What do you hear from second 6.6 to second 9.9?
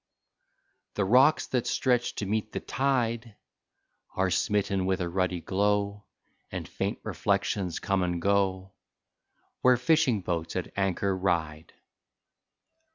faint reflections come and go Where